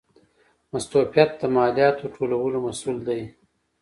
مستوفیت 0.71 1.31
د 1.41 1.43
مالیاتو 1.55 2.05
ټولولو 2.15 2.57
مسوول 2.65 2.97
دی 3.07 3.21